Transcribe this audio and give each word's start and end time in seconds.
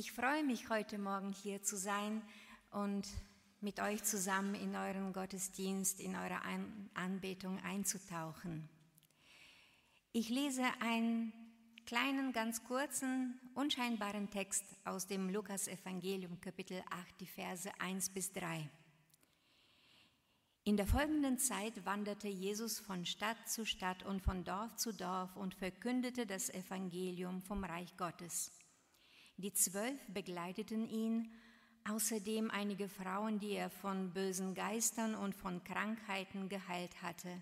Ich 0.00 0.12
freue 0.12 0.44
mich 0.44 0.68
heute 0.68 0.96
Morgen 0.96 1.32
hier 1.32 1.60
zu 1.64 1.76
sein 1.76 2.22
und 2.70 3.04
mit 3.60 3.80
euch 3.80 4.04
zusammen 4.04 4.54
in 4.54 4.76
euren 4.76 5.12
Gottesdienst, 5.12 5.98
in 5.98 6.14
eure 6.14 6.38
Anbetung 6.94 7.58
einzutauchen. 7.64 8.68
Ich 10.12 10.28
lese 10.28 10.62
einen 10.78 11.32
kleinen, 11.84 12.32
ganz 12.32 12.62
kurzen, 12.62 13.40
unscheinbaren 13.56 14.30
Text 14.30 14.62
aus 14.84 15.08
dem 15.08 15.30
Lukas-Evangelium, 15.30 16.40
Kapitel 16.40 16.80
8, 16.90 17.20
die 17.20 17.26
Verse 17.26 17.68
1 17.80 18.10
bis 18.10 18.32
3. 18.32 18.70
In 20.62 20.76
der 20.76 20.86
folgenden 20.86 21.40
Zeit 21.40 21.84
wanderte 21.84 22.28
Jesus 22.28 22.78
von 22.78 23.04
Stadt 23.04 23.48
zu 23.48 23.66
Stadt 23.66 24.04
und 24.04 24.22
von 24.22 24.44
Dorf 24.44 24.76
zu 24.76 24.92
Dorf 24.92 25.34
und 25.34 25.56
verkündete 25.56 26.24
das 26.24 26.50
Evangelium 26.50 27.42
vom 27.42 27.64
Reich 27.64 27.96
Gottes. 27.96 28.52
Die 29.40 29.52
Zwölf 29.52 30.00
begleiteten 30.08 30.88
ihn, 30.88 31.32
außerdem 31.88 32.50
einige 32.50 32.88
Frauen, 32.88 33.38
die 33.38 33.52
er 33.52 33.70
von 33.70 34.12
bösen 34.12 34.52
Geistern 34.52 35.14
und 35.14 35.32
von 35.32 35.62
Krankheiten 35.62 36.48
geheilt 36.48 37.02
hatte. 37.02 37.40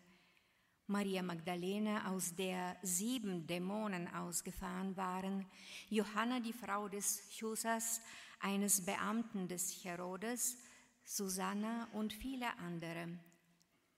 Maria 0.88 1.22
Magdalene, 1.22 2.06
aus 2.06 2.34
der 2.34 2.76
sieben 2.82 3.46
Dämonen 3.46 4.12
ausgefahren 4.12 4.94
waren, 4.98 5.46
Johanna, 5.88 6.40
die 6.40 6.52
Frau 6.52 6.86
des 6.88 7.30
Chusas, 7.30 8.02
eines 8.40 8.84
Beamten 8.84 9.48
des 9.48 9.82
Herodes, 9.82 10.58
Susanna 11.02 11.88
und 11.94 12.12
viele 12.12 12.58
andere. 12.58 13.18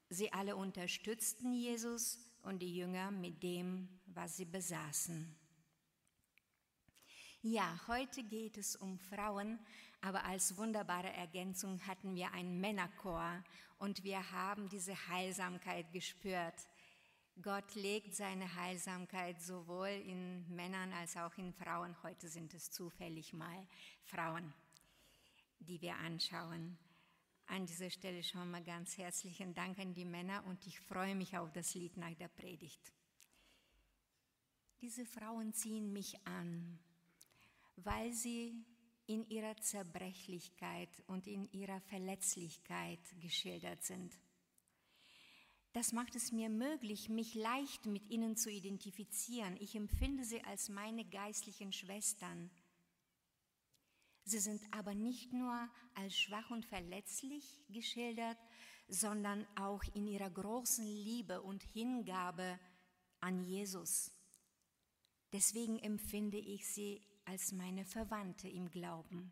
Sie 0.08 0.32
alle 0.32 0.54
unterstützten 0.54 1.52
Jesus 1.52 2.20
und 2.42 2.60
die 2.60 2.76
Jünger 2.76 3.10
mit 3.10 3.42
dem, 3.42 3.88
was 4.06 4.36
sie 4.36 4.44
besaßen. 4.44 5.37
Ja, 7.42 7.78
heute 7.86 8.24
geht 8.24 8.58
es 8.58 8.74
um 8.74 8.98
Frauen, 8.98 9.60
aber 10.00 10.24
als 10.24 10.56
wunderbare 10.56 11.12
Ergänzung 11.12 11.80
hatten 11.86 12.16
wir 12.16 12.32
einen 12.32 12.60
Männerchor 12.60 13.44
und 13.78 14.02
wir 14.02 14.32
haben 14.32 14.68
diese 14.68 15.08
Heilsamkeit 15.08 15.92
gespürt. 15.92 16.66
Gott 17.40 17.76
legt 17.76 18.16
seine 18.16 18.56
Heilsamkeit 18.56 19.40
sowohl 19.40 19.86
in 19.86 20.52
Männern 20.52 20.92
als 20.92 21.16
auch 21.16 21.32
in 21.38 21.52
Frauen. 21.52 21.94
Heute 22.02 22.28
sind 22.28 22.54
es 22.54 22.72
zufällig 22.72 23.32
mal 23.32 23.68
Frauen, 24.02 24.52
die 25.60 25.80
wir 25.80 25.94
anschauen. 25.94 26.76
An 27.46 27.66
dieser 27.66 27.90
Stelle 27.90 28.24
schon 28.24 28.50
mal 28.50 28.64
ganz 28.64 28.98
herzlichen 28.98 29.54
Dank 29.54 29.78
an 29.78 29.94
die 29.94 30.04
Männer 30.04 30.44
und 30.46 30.66
ich 30.66 30.80
freue 30.80 31.14
mich 31.14 31.38
auf 31.38 31.52
das 31.52 31.72
Lied 31.76 31.96
nach 31.98 32.14
der 32.16 32.28
Predigt. 32.28 32.92
Diese 34.80 35.06
Frauen 35.06 35.54
ziehen 35.54 35.92
mich 35.92 36.26
an 36.26 36.80
weil 37.84 38.12
sie 38.12 38.64
in 39.06 39.28
ihrer 39.28 39.56
Zerbrechlichkeit 39.56 40.90
und 41.06 41.26
in 41.26 41.50
ihrer 41.52 41.80
Verletzlichkeit 41.80 43.00
geschildert 43.20 43.82
sind. 43.82 44.18
Das 45.72 45.92
macht 45.92 46.14
es 46.14 46.32
mir 46.32 46.48
möglich, 46.48 47.08
mich 47.08 47.34
leicht 47.34 47.86
mit 47.86 48.08
ihnen 48.10 48.36
zu 48.36 48.50
identifizieren. 48.50 49.56
Ich 49.60 49.74
empfinde 49.74 50.24
sie 50.24 50.42
als 50.44 50.68
meine 50.68 51.04
geistlichen 51.04 51.72
Schwestern. 51.72 52.50
Sie 54.24 54.38
sind 54.38 54.62
aber 54.72 54.94
nicht 54.94 55.32
nur 55.32 55.68
als 55.94 56.18
schwach 56.18 56.50
und 56.50 56.66
verletzlich 56.66 57.60
geschildert, 57.68 58.38
sondern 58.88 59.46
auch 59.56 59.82
in 59.94 60.06
ihrer 60.06 60.30
großen 60.30 60.86
Liebe 60.86 61.40
und 61.42 61.62
Hingabe 61.62 62.58
an 63.20 63.42
Jesus. 63.42 64.10
Deswegen 65.32 65.78
empfinde 65.78 66.38
ich 66.38 66.66
sie 66.66 67.02
als 67.28 67.52
meine 67.52 67.84
Verwandte 67.84 68.48
im 68.48 68.70
Glauben. 68.70 69.30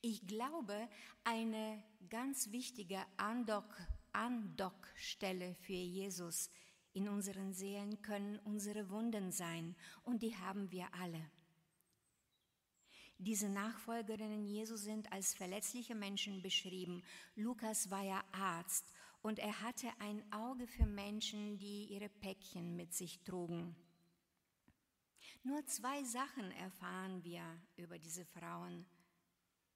Ich 0.00 0.26
glaube, 0.26 0.88
eine 1.24 1.82
ganz 2.08 2.50
wichtige 2.50 3.00
Andockstelle 4.12 5.54
für 5.54 5.72
Jesus 5.72 6.50
in 6.92 7.08
unseren 7.08 7.52
Seelen 7.52 8.02
können 8.02 8.38
unsere 8.40 8.90
Wunden 8.90 9.30
sein 9.30 9.76
und 10.02 10.22
die 10.22 10.36
haben 10.36 10.70
wir 10.72 10.92
alle. 10.94 11.30
Diese 13.18 13.48
Nachfolgerinnen 13.48 14.44
Jesu 14.44 14.76
sind 14.76 15.12
als 15.12 15.34
verletzliche 15.34 15.94
Menschen 15.96 16.42
beschrieben. 16.42 17.02
Lukas 17.34 17.90
war 17.90 18.02
ja 18.02 18.22
Arzt 18.32 18.92
und 19.22 19.40
er 19.40 19.60
hatte 19.60 19.88
ein 19.98 20.22
Auge 20.32 20.68
für 20.68 20.86
Menschen, 20.86 21.58
die 21.58 21.86
ihre 21.86 22.08
Päckchen 22.08 22.76
mit 22.76 22.94
sich 22.94 23.20
trugen. 23.24 23.74
Nur 25.42 25.64
zwei 25.66 26.04
Sachen 26.04 26.50
erfahren 26.52 27.22
wir 27.24 27.42
über 27.76 27.98
diese 27.98 28.24
Frauen. 28.24 28.86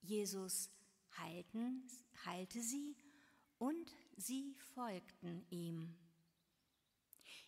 Jesus 0.00 0.70
heilten, 1.18 1.88
heilte 2.24 2.60
sie 2.60 2.96
und 3.58 3.94
sie 4.16 4.54
folgten 4.74 5.46
ihm. 5.50 5.96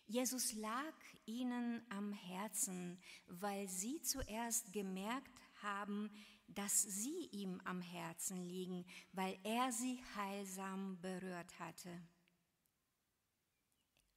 Jesus 0.07 0.53
lag 0.53 0.93
ihnen 1.25 1.83
am 1.89 2.13
Herzen, 2.13 3.01
weil 3.27 3.67
sie 3.67 4.01
zuerst 4.01 4.71
gemerkt 4.71 5.41
haben, 5.61 6.11
dass 6.47 6.83
sie 6.83 7.27
ihm 7.31 7.59
am 7.65 7.81
Herzen 7.81 8.47
liegen, 8.47 8.85
weil 9.13 9.37
er 9.43 9.71
sie 9.71 9.99
heilsam 10.15 11.01
berührt 11.01 11.59
hatte. 11.59 12.01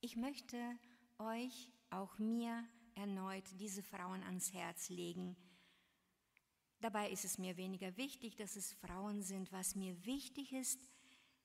Ich 0.00 0.16
möchte 0.16 0.78
euch, 1.18 1.72
auch 1.90 2.18
mir, 2.18 2.68
erneut 2.98 3.44
diese 3.58 3.82
Frauen 3.82 4.22
ans 4.24 4.52
Herz 4.52 4.88
legen. 4.88 5.36
Dabei 6.80 7.10
ist 7.10 7.24
es 7.24 7.38
mir 7.38 7.56
weniger 7.56 7.96
wichtig, 7.96 8.36
dass 8.36 8.56
es 8.56 8.72
Frauen 8.74 9.22
sind. 9.22 9.50
Was 9.52 9.74
mir 9.74 10.04
wichtig 10.04 10.52
ist, 10.52 10.80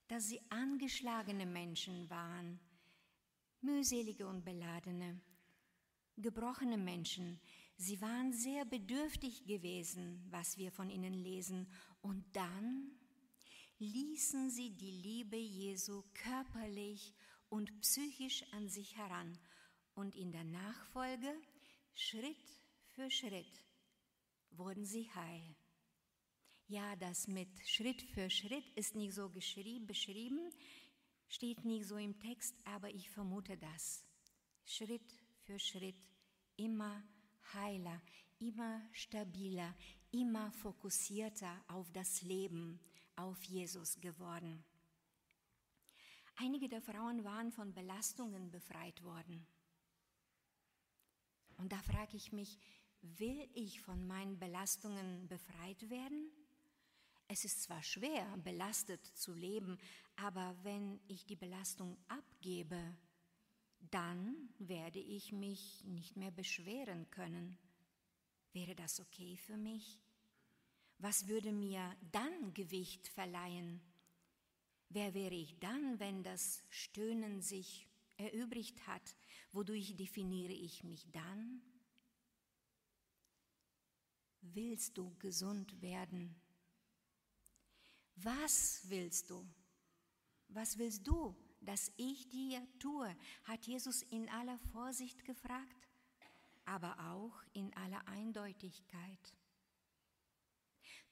dass 0.08 0.26
sie 0.26 0.40
angeschlagene 0.50 1.46
Menschen 1.46 2.10
waren, 2.10 2.60
mühselige 3.60 4.26
und 4.26 4.44
beladene, 4.44 5.20
gebrochene 6.16 6.76
Menschen. 6.76 7.40
Sie 7.76 8.00
waren 8.00 8.32
sehr 8.32 8.64
bedürftig 8.64 9.46
gewesen, 9.46 10.24
was 10.30 10.58
wir 10.58 10.70
von 10.70 10.90
ihnen 10.90 11.14
lesen. 11.14 11.68
Und 12.02 12.24
dann 12.36 12.90
ließen 13.78 14.50
sie 14.50 14.70
die 14.70 14.90
Liebe 14.90 15.36
Jesu 15.36 16.02
körperlich 16.14 17.14
und 17.48 17.80
psychisch 17.80 18.44
an 18.52 18.68
sich 18.68 18.96
heran 18.96 19.38
und 19.94 20.14
in 20.16 20.32
der 20.32 20.44
Nachfolge, 20.44 21.32
Schritt 21.94 22.36
für 22.90 23.10
Schritt, 23.10 23.64
wurden 24.50 24.84
sie 24.84 25.10
heil. 25.14 25.56
Ja, 26.66 26.96
das 26.96 27.28
mit 27.28 27.48
Schritt 27.66 28.02
für 28.02 28.30
Schritt 28.30 28.68
ist 28.76 28.94
nicht 28.94 29.14
so 29.14 29.28
beschrieben, 29.28 30.50
steht 31.28 31.64
nicht 31.64 31.86
so 31.86 31.96
im 31.96 32.18
Text, 32.18 32.54
aber 32.64 32.90
ich 32.90 33.10
vermute 33.10 33.56
das. 33.56 34.04
Schritt 34.64 35.18
für 35.42 35.58
Schritt, 35.58 36.08
immer 36.56 37.02
heiler, 37.52 38.00
immer 38.38 38.80
stabiler, 38.92 39.74
immer 40.10 40.50
fokussierter 40.52 41.62
auf 41.68 41.90
das 41.92 42.22
Leben, 42.22 42.80
auf 43.16 43.42
Jesus 43.44 44.00
geworden. 44.00 44.64
Einige 46.36 46.68
der 46.68 46.80
Frauen 46.80 47.22
waren 47.24 47.52
von 47.52 47.72
Belastungen 47.72 48.50
befreit 48.50 49.02
worden. 49.04 49.46
Und 51.64 51.72
da 51.72 51.80
frage 51.80 52.14
ich 52.14 52.30
mich, 52.30 52.58
will 53.00 53.48
ich 53.54 53.80
von 53.80 54.06
meinen 54.06 54.38
Belastungen 54.38 55.26
befreit 55.28 55.88
werden? 55.88 56.30
Es 57.26 57.46
ist 57.46 57.62
zwar 57.62 57.82
schwer, 57.82 58.26
belastet 58.44 59.02
zu 59.16 59.32
leben, 59.32 59.78
aber 60.16 60.54
wenn 60.62 61.00
ich 61.08 61.24
die 61.24 61.36
Belastung 61.36 61.96
abgebe, 62.08 62.78
dann 63.90 64.50
werde 64.58 64.98
ich 64.98 65.32
mich 65.32 65.82
nicht 65.86 66.18
mehr 66.18 66.30
beschweren 66.30 67.10
können. 67.10 67.56
Wäre 68.52 68.74
das 68.74 69.00
okay 69.00 69.38
für 69.38 69.56
mich? 69.56 69.98
Was 70.98 71.28
würde 71.28 71.50
mir 71.50 71.96
dann 72.12 72.52
Gewicht 72.52 73.08
verleihen? 73.08 73.80
Wer 74.90 75.14
wäre 75.14 75.34
ich 75.34 75.58
dann, 75.60 75.98
wenn 75.98 76.22
das 76.22 76.62
Stöhnen 76.68 77.40
sich 77.40 77.88
erübrigt 78.18 78.86
hat, 78.86 79.16
wodurch 79.54 79.96
definiere 79.96 80.52
ich 80.52 80.84
mich 80.84 81.10
dann? 81.12 81.62
Willst 84.40 84.98
du 84.98 85.14
gesund 85.18 85.80
werden? 85.80 86.34
Was 88.16 88.82
willst 88.88 89.30
du? 89.30 89.46
Was 90.48 90.78
willst 90.78 91.06
du, 91.06 91.34
dass 91.60 91.90
ich 91.96 92.28
dir 92.28 92.66
tue? 92.78 93.16
hat 93.44 93.66
Jesus 93.66 94.02
in 94.02 94.28
aller 94.28 94.58
Vorsicht 94.72 95.24
gefragt, 95.24 95.88
aber 96.64 96.98
auch 97.12 97.42
in 97.52 97.74
aller 97.74 98.06
Eindeutigkeit. 98.08 99.34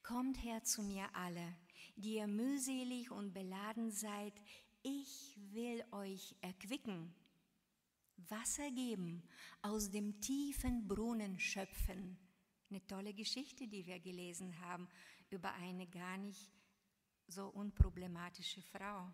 Kommt 0.03 0.43
her 0.43 0.63
zu 0.65 0.83
mir 0.83 1.09
alle, 1.15 1.57
die 1.97 2.17
ihr 2.17 2.27
mühselig 2.27 3.11
und 3.11 3.33
beladen 3.33 3.91
seid, 3.93 4.35
ich 4.83 5.39
will 5.53 5.85
euch 5.93 6.35
erquicken, 6.41 7.15
Wasser 8.31 8.71
geben, 8.71 9.23
aus 9.63 9.91
dem 9.91 10.21
tiefen 10.21 10.87
Brunnen 10.87 11.39
schöpfen, 11.39 12.19
Eine 12.71 12.87
tolle 12.87 13.13
Geschichte, 13.13 13.69
die 13.69 13.85
wir 13.85 14.01
gelesen 14.01 14.59
haben 14.61 14.89
über 15.31 15.53
eine 15.55 15.87
gar 15.87 16.17
nicht 16.17 16.51
so 17.27 17.49
unproblematische 17.49 18.63
Frau. 18.63 19.13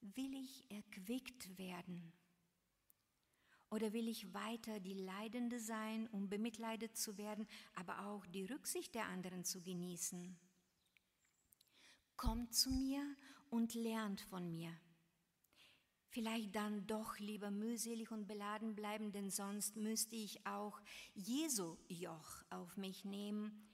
Will 0.00 0.34
ich 0.34 0.70
erquickt 0.70 1.58
werden? 1.58 2.12
Oder 3.70 3.92
will 3.92 4.08
ich 4.08 4.32
weiter 4.32 4.78
die 4.80 4.94
Leidende 4.94 5.58
sein, 5.58 6.06
um 6.08 6.28
bemitleidet 6.28 6.96
zu 6.96 7.18
werden, 7.18 7.46
aber 7.74 8.06
auch 8.06 8.24
die 8.26 8.44
Rücksicht 8.44 8.94
der 8.94 9.06
anderen 9.06 9.44
zu 9.44 9.62
genießen? 9.62 10.38
Kommt 12.16 12.54
zu 12.54 12.70
mir 12.70 13.16
und 13.50 13.74
lernt 13.74 14.20
von 14.20 14.50
mir. 14.52 14.72
Vielleicht 16.14 16.54
dann 16.54 16.86
doch 16.86 17.18
lieber 17.18 17.50
mühselig 17.50 18.12
und 18.12 18.28
beladen 18.28 18.76
bleiben, 18.76 19.10
denn 19.10 19.30
sonst 19.30 19.74
müsste 19.74 20.14
ich 20.14 20.46
auch 20.46 20.80
Jesu 21.12 21.76
Joch 21.88 22.44
auf 22.50 22.76
mich 22.76 23.04
nehmen. 23.04 23.68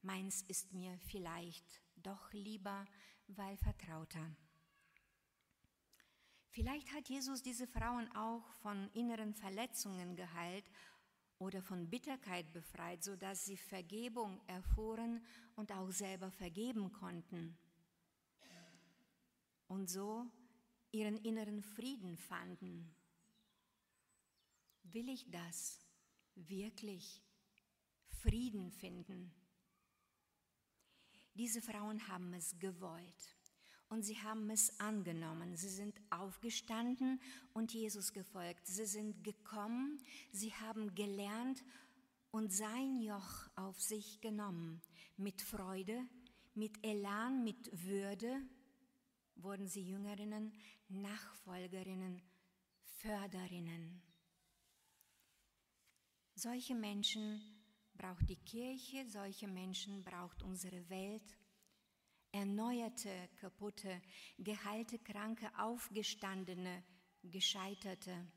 Meins 0.00 0.42
ist 0.42 0.72
mir 0.72 0.96
vielleicht 1.00 1.64
doch 1.96 2.32
lieber, 2.32 2.86
weil 3.26 3.56
vertrauter. 3.56 4.24
Vielleicht 6.50 6.92
hat 6.92 7.08
Jesus 7.08 7.42
diese 7.42 7.66
Frauen 7.66 8.08
auch 8.14 8.52
von 8.62 8.88
inneren 8.92 9.34
Verletzungen 9.34 10.14
geheilt 10.14 10.70
oder 11.38 11.60
von 11.60 11.90
Bitterkeit 11.90 12.52
befreit, 12.52 13.02
sodass 13.02 13.46
sie 13.46 13.56
Vergebung 13.56 14.40
erfuhren 14.46 15.24
und 15.56 15.72
auch 15.72 15.90
selber 15.90 16.30
vergeben 16.30 16.92
konnten. 16.92 17.58
Und 19.66 19.90
so 19.90 20.30
ihren 20.92 21.16
inneren 21.18 21.62
Frieden 21.62 22.16
fanden. 22.16 22.94
Will 24.82 25.08
ich 25.08 25.30
das 25.30 25.78
wirklich 26.34 27.22
Frieden 28.08 28.70
finden? 28.70 29.32
Diese 31.34 31.62
Frauen 31.62 32.08
haben 32.08 32.34
es 32.34 32.58
gewollt 32.58 33.36
und 33.88 34.02
sie 34.02 34.18
haben 34.18 34.50
es 34.50 34.78
angenommen. 34.80 35.56
Sie 35.56 35.68
sind 35.68 36.00
aufgestanden 36.10 37.20
und 37.52 37.72
Jesus 37.72 38.12
gefolgt. 38.12 38.66
Sie 38.66 38.86
sind 38.86 39.22
gekommen, 39.22 40.00
sie 40.32 40.52
haben 40.54 40.94
gelernt 40.94 41.62
und 42.30 42.52
sein 42.52 43.00
Joch 43.00 43.48
auf 43.56 43.80
sich 43.80 44.20
genommen. 44.20 44.80
Mit 45.16 45.40
Freude, 45.40 46.04
mit 46.54 46.84
Elan, 46.84 47.44
mit 47.44 47.70
Würde 47.84 48.40
wurden 49.50 49.66
sie 49.66 49.82
Jüngerinnen, 49.82 50.52
Nachfolgerinnen, 50.86 52.22
Förderinnen. 52.98 54.00
Solche 56.36 56.76
Menschen 56.76 57.42
braucht 57.94 58.28
die 58.28 58.36
Kirche, 58.36 59.04
solche 59.08 59.48
Menschen 59.48 60.04
braucht 60.04 60.44
unsere 60.44 60.88
Welt 60.88 61.36
erneuerte, 62.30 63.28
kaputte, 63.40 64.00
geheilte, 64.38 65.00
kranke, 65.00 65.50
aufgestandene, 65.58 66.84
gescheiterte, 67.24 68.30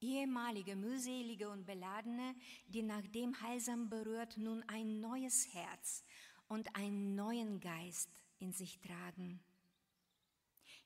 ehemalige, 0.00 0.76
mühselige 0.76 1.48
und 1.48 1.64
beladene, 1.64 2.34
die 2.66 2.82
nach 2.82 3.06
dem 3.06 3.40
Heilsam 3.40 3.88
berührt 3.88 4.36
nun 4.36 4.62
ein 4.68 5.00
neues 5.00 5.48
Herz 5.54 6.04
und 6.46 6.76
einen 6.76 7.14
neuen 7.14 7.58
Geist 7.58 8.10
in 8.38 8.52
sich 8.52 8.78
tragen. 8.80 9.42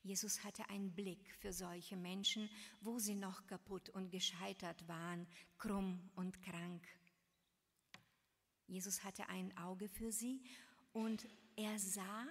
Jesus 0.02 0.42
hatte 0.42 0.68
einen 0.68 0.92
Blick 0.92 1.32
für 1.40 1.52
solche 1.52 1.96
Menschen, 1.96 2.50
wo 2.80 2.98
sie 2.98 3.14
noch 3.14 3.46
kaputt 3.46 3.88
und 3.90 4.10
gescheitert 4.10 4.86
waren, 4.88 5.26
krumm 5.58 6.10
und 6.16 6.42
krank. 6.42 6.82
Jesus 8.66 9.04
hatte 9.04 9.28
ein 9.28 9.56
Auge 9.56 9.88
für 9.88 10.10
sie 10.10 10.42
und 10.92 11.26
er 11.56 11.78
sah 11.78 12.26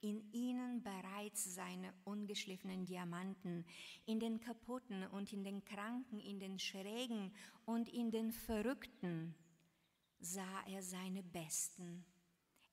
in 0.00 0.32
ihnen 0.32 0.82
bereits 0.82 1.54
seine 1.54 1.94
ungeschliffenen 2.04 2.84
Diamanten, 2.84 3.64
in 4.04 4.18
den 4.18 4.40
kaputten 4.40 5.06
und 5.06 5.32
in 5.32 5.44
den 5.44 5.64
kranken, 5.64 6.18
in 6.18 6.40
den 6.40 6.58
schrägen 6.58 7.32
und 7.66 7.88
in 7.88 8.10
den 8.10 8.32
verrückten 8.32 9.34
sah 10.18 10.62
er 10.66 10.82
seine 10.82 11.22
Besten. 11.22 12.04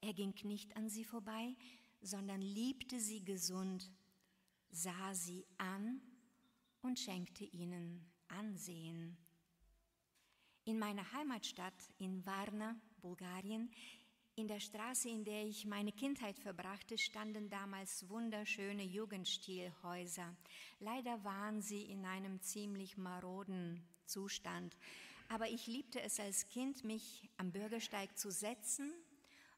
Er 0.01 0.13
ging 0.13 0.33
nicht 0.43 0.75
an 0.75 0.89
sie 0.89 1.03
vorbei, 1.03 1.55
sondern 2.01 2.41
liebte 2.41 2.99
sie 2.99 3.23
gesund, 3.23 3.91
sah 4.71 5.13
sie 5.13 5.45
an 5.57 6.01
und 6.81 6.99
schenkte 6.99 7.43
ihnen 7.45 8.09
Ansehen. 8.27 9.17
In 10.65 10.77
meiner 10.77 11.11
Heimatstadt 11.13 11.89
in 11.97 12.25
Varna, 12.25 12.79
Bulgarien, 13.01 13.71
in 14.35 14.47
der 14.47 14.59
Straße, 14.59 15.09
in 15.09 15.25
der 15.25 15.43
ich 15.45 15.65
meine 15.65 15.91
Kindheit 15.91 16.39
verbrachte, 16.39 16.97
standen 16.97 17.49
damals 17.49 18.07
wunderschöne 18.07 18.83
Jugendstilhäuser. 18.83 20.33
Leider 20.79 21.23
waren 21.23 21.61
sie 21.61 21.83
in 21.83 22.05
einem 22.05 22.39
ziemlich 22.41 22.97
maroden 22.97 23.83
Zustand. 24.05 24.77
Aber 25.27 25.49
ich 25.49 25.67
liebte 25.67 26.01
es 26.01 26.19
als 26.19 26.47
Kind, 26.47 26.83
mich 26.83 27.29
am 27.37 27.51
Bürgersteig 27.51 28.17
zu 28.17 28.31
setzen 28.31 28.93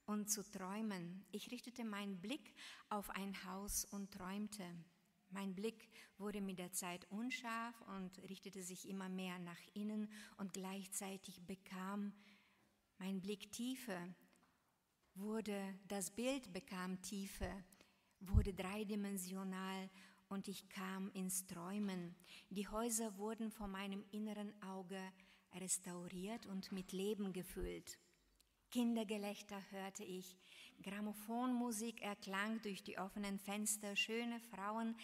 und 0.05 0.29
zu 0.29 0.43
träumen. 0.43 1.25
Ich 1.31 1.51
richtete 1.51 1.85
meinen 1.85 2.19
Blick 2.19 2.53
auf 2.89 3.09
ein 3.11 3.45
Haus 3.45 3.85
und 3.85 4.11
träumte. 4.11 4.65
Mein 5.31 5.55
Blick 5.55 5.89
wurde 6.17 6.41
mit 6.41 6.59
der 6.59 6.71
Zeit 6.73 7.09
unscharf 7.09 7.81
und 7.97 8.17
richtete 8.29 8.61
sich 8.61 8.87
immer 8.87 9.09
mehr 9.09 9.39
nach 9.39 9.59
innen 9.73 10.09
und 10.37 10.53
gleichzeitig 10.53 11.41
bekam 11.45 12.13
mein 13.01 13.19
Blick 13.19 13.51
Tiefe 13.51 13.97
wurde, 15.15 15.59
das 15.87 16.11
Bild 16.11 16.53
bekam 16.53 17.01
Tiefe, 17.01 17.49
wurde 18.19 18.53
dreidimensional 18.53 19.89
und 20.29 20.47
ich 20.47 20.69
kam 20.69 21.09
ins 21.13 21.47
Träumen. 21.47 22.15
Die 22.51 22.67
Häuser 22.67 23.17
wurden 23.17 23.49
vor 23.49 23.67
meinem 23.67 24.05
inneren 24.11 24.53
Auge 24.61 25.01
restauriert 25.55 26.45
und 26.45 26.71
mit 26.71 26.91
Leben 26.91 27.33
gefüllt. 27.33 27.97
Kindergelächter 28.69 29.59
hörte 29.71 30.03
ich, 30.03 30.37
Grammophonmusik 30.81 32.01
erklang 32.01 32.61
durch 32.61 32.83
die 32.83 32.97
offenen 32.97 33.39
Fenster, 33.39 33.95
schöne 33.95 34.39
Frauen 34.39 34.95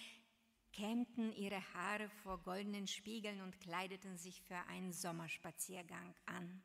kämmten 0.74 1.33
ihre 1.33 1.62
Haare 1.74 2.09
vor 2.24 2.41
goldenen 2.44 2.88
Spiegeln 2.88 3.41
und 3.41 3.59
kleideten 3.59 4.18
sich 4.18 4.41
für 4.44 4.57
einen 4.68 4.94
Sommerspaziergang 4.94 6.13
an. 6.25 6.62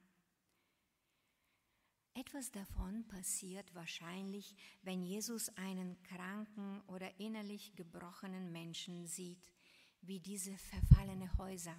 Etwas 2.15 2.51
davon 2.51 3.07
passiert 3.09 3.75
wahrscheinlich, 3.75 4.55
wenn 4.83 5.03
Jesus 5.03 5.49
einen 5.57 6.03
kranken 6.03 6.83
oder 6.89 7.19
innerlich 7.19 7.75
gebrochenen 7.75 8.53
Menschen 8.53 9.07
sieht, 9.07 9.43
wie 10.03 10.21
diese 10.21 10.57
verfallene 10.59 11.33
Häuser. 11.39 11.77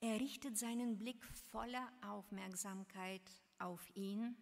Er 0.00 0.20
richtet 0.20 0.56
seinen 0.56 0.96
Blick 0.96 1.22
voller 1.50 1.92
Aufmerksamkeit 2.02 3.22
auf 3.58 3.94
ihn 3.94 4.36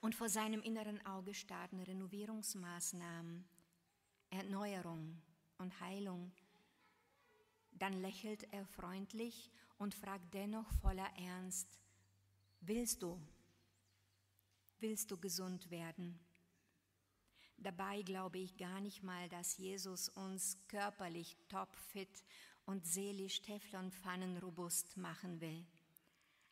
und 0.00 0.14
vor 0.14 0.28
seinem 0.28 0.62
inneren 0.62 1.04
Auge 1.06 1.34
starten 1.34 1.80
Renovierungsmaßnahmen, 1.80 3.44
Erneuerung 4.30 5.20
und 5.58 5.80
Heilung. 5.80 6.32
Dann 7.72 8.00
lächelt 8.00 8.52
er 8.52 8.66
freundlich 8.66 9.50
und 9.78 9.94
fragt 9.94 10.32
dennoch 10.34 10.70
voller 10.80 11.08
Ernst, 11.16 11.80
Willst 12.62 13.02
du? 13.02 13.18
Willst 14.80 15.10
du 15.10 15.16
gesund 15.16 15.70
werden? 15.70 16.20
Dabei 17.56 18.02
glaube 18.02 18.38
ich 18.38 18.58
gar 18.58 18.80
nicht 18.80 19.02
mal, 19.02 19.30
dass 19.30 19.56
Jesus 19.56 20.10
uns 20.10 20.58
körperlich 20.68 21.38
topfit 21.48 22.22
und 22.66 22.86
seelisch 22.86 23.40
Teflonpfannen-robust 23.40 24.98
machen 24.98 25.40
will. 25.40 25.66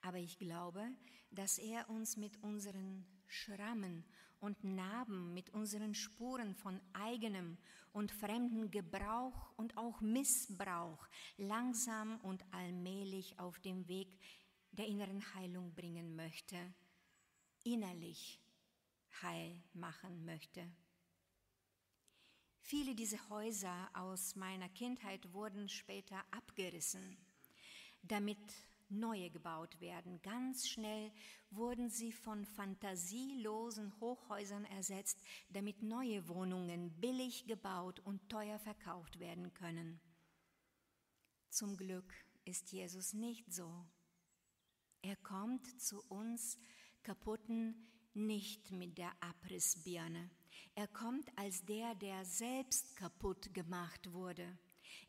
Aber 0.01 0.19
ich 0.19 0.39
glaube, 0.39 0.83
dass 1.31 1.59
er 1.59 1.91
uns 1.91 2.17
mit 2.17 2.43
unseren 2.43 3.07
Schrammen 3.29 4.05
und 4.41 4.63
Narben, 4.65 5.35
mit 5.35 5.51
unseren 5.51 5.95
Spuren 5.95 6.55
von 6.55 6.81
eigenem 6.93 7.59
und 7.93 8.13
fremdem 8.13 8.71
Gebrauch 8.71 9.53
und 9.57 9.77
auch 9.77 10.01
Missbrauch 10.01 11.07
langsam 11.37 12.21
und 12.21 12.45
allmählich 12.53 13.39
auf 13.39 13.59
dem 13.61 13.89
Weg 13.89 14.19
der 14.73 14.87
inneren 14.87 15.23
Heilung 15.35 15.75
bringen 15.75 16.15
möchte, 16.15 16.57
innerlich 17.65 18.41
heil 19.23 19.61
machen 19.73 20.25
möchte. 20.25 20.71
Viele 22.61 22.95
dieser 22.95 23.29
Häuser 23.31 23.91
aus 23.95 24.37
meiner 24.37 24.69
Kindheit 24.69 25.33
wurden 25.33 25.69
später 25.69 26.23
abgerissen, 26.31 27.17
damit 28.03 28.39
neue 28.91 29.31
gebaut 29.31 29.81
werden. 29.81 30.21
Ganz 30.23 30.69
schnell 30.69 31.13
wurden 31.51 31.91
sie 31.91 32.13
von 32.13 32.45
fantasielosen 32.45 33.99
Hochhäusern 34.01 34.65
ersetzt, 34.65 35.21
damit 35.51 35.83
neue 35.83 36.29
Wohnungen 36.29 36.91
billig 37.01 37.47
gebaut 37.47 38.01
und 38.01 38.29
teuer 38.29 38.59
verkauft 38.59 39.19
werden 39.19 39.53
können. 39.55 40.01
Zum 41.51 41.77
Glück 41.77 42.13
ist 42.45 42.73
Jesus 42.73 43.13
nicht 43.15 43.53
so. 43.53 43.87
Er 45.03 45.17
kommt 45.17 45.81
zu 45.81 46.03
uns 46.09 46.59
kaputten 47.03 47.89
nicht 48.15 48.71
mit 48.73 48.99
der 48.99 49.13
Abrissbirne. 49.21 50.31
Er 50.75 50.89
kommt 50.89 51.31
als 51.37 51.65
der, 51.65 51.95
der 51.95 52.25
selbst 52.25 52.97
kaputt 52.97 53.55
gemacht 53.55 54.13
wurde. 54.13 54.59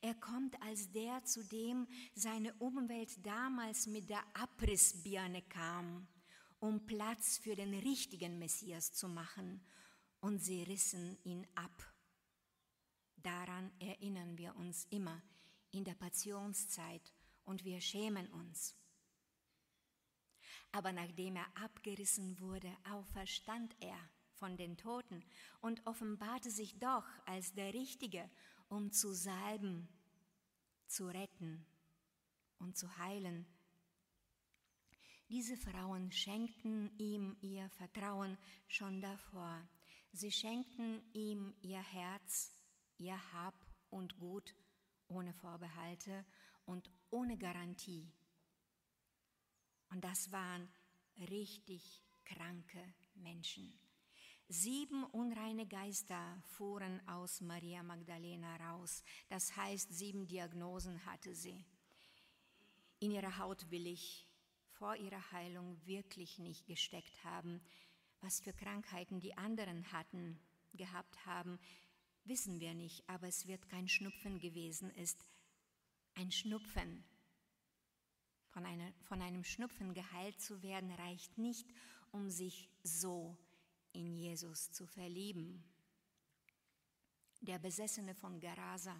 Er 0.01 0.15
kommt 0.15 0.61
als 0.61 0.91
der, 0.91 1.23
zu 1.25 1.43
dem 1.43 1.87
seine 2.15 2.53
Umwelt 2.55 3.25
damals 3.25 3.85
mit 3.85 4.09
der 4.09 4.23
Abrissbirne 4.33 5.41
kam, 5.41 6.07
um 6.59 6.85
Platz 6.85 7.37
für 7.37 7.55
den 7.55 7.73
richtigen 7.73 8.39
Messias 8.39 8.93
zu 8.93 9.07
machen, 9.09 9.61
und 10.21 10.39
sie 10.39 10.63
rissen 10.63 11.17
ihn 11.23 11.47
ab. 11.55 11.93
Daran 13.15 13.71
erinnern 13.79 14.37
wir 14.37 14.55
uns 14.55 14.85
immer 14.89 15.21
in 15.71 15.85
der 15.85 15.93
Passionszeit 15.93 17.13
und 17.45 17.63
wir 17.63 17.79
schämen 17.79 18.27
uns. 18.27 18.75
Aber 20.71 20.91
nachdem 20.91 21.35
er 21.35 21.47
abgerissen 21.57 22.39
wurde, 22.39 22.71
auferstand 22.89 23.75
er 23.79 23.97
von 24.39 24.57
den 24.57 24.77
Toten 24.77 25.23
und 25.61 25.85
offenbarte 25.85 26.49
sich 26.49 26.79
doch 26.79 27.05
als 27.25 27.53
der 27.53 27.73
Richtige, 27.73 28.29
um 28.69 28.91
zu 28.91 29.13
salben, 29.13 29.87
zu 30.87 31.07
retten 31.07 31.65
und 32.57 32.77
zu 32.77 32.97
heilen. 32.97 33.45
Diese 35.29 35.57
Frauen 35.57 36.11
schenkten 36.11 36.91
ihm 36.97 37.37
ihr 37.41 37.69
Vertrauen 37.69 38.37
schon 38.67 38.99
davor. 39.01 39.67
Sie 40.11 40.31
schenkten 40.31 41.03
ihm 41.13 41.53
ihr 41.61 41.81
Herz, 41.81 42.51
ihr 42.97 43.17
Hab 43.33 43.53
und 43.91 44.17
Gut 44.17 44.55
ohne 45.07 45.33
Vorbehalte 45.33 46.25
und 46.65 46.89
ohne 47.09 47.37
Garantie. 47.37 48.11
Und 49.89 50.03
das 50.03 50.31
waren 50.31 50.69
richtig 51.29 52.03
kranke 52.23 52.93
Menschen. 53.15 53.73
Sieben 54.51 55.03
unreine 55.03 55.67
Geister 55.67 56.41
fuhren 56.41 57.07
aus 57.07 57.39
Maria 57.39 57.83
Magdalena 57.83 58.55
raus. 58.55 59.03
Das 59.27 59.55
heißt, 59.55 59.93
sieben 59.93 60.25
Diagnosen 60.25 61.05
hatte 61.05 61.35
sie. 61.35 61.63
In 62.97 63.11
ihrer 63.11 63.37
Haut 63.37 63.69
will 63.69 63.85
ich 63.85 64.27
vor 64.71 64.95
ihrer 64.95 65.31
Heilung 65.31 65.79
wirklich 65.85 66.39
nicht 66.39 66.65
gesteckt 66.65 67.23
haben. 67.23 67.61
Was 68.21 68.41
für 68.41 68.51
Krankheiten 68.51 69.19
die 69.19 69.37
anderen 69.37 69.91
hatten, 69.91 70.39
gehabt 70.73 71.27
haben, 71.27 71.59
wissen 72.23 72.59
wir 72.59 72.73
nicht, 72.73 73.07
aber 73.07 73.27
es 73.27 73.45
wird 73.45 73.69
kein 73.69 73.87
Schnupfen 73.87 74.39
gewesen 74.39 74.89
ist. 74.95 75.27
Ein 76.15 76.31
Schnupfen 76.31 77.03
von, 78.49 78.65
einer, 78.65 78.91
von 79.03 79.21
einem 79.21 79.43
Schnupfen 79.43 79.93
geheilt 79.93 80.41
zu 80.41 80.63
werden, 80.63 80.91
reicht 80.93 81.37
nicht, 81.37 81.67
um 82.11 82.31
sich 82.31 82.67
so 82.81 83.37
in 83.93 84.17
Jesus 84.17 84.71
zu 84.71 84.85
verlieben. 84.85 85.63
Der 87.41 87.59
Besessene 87.59 88.13
von 88.15 88.39
Gerasa, 88.39 88.95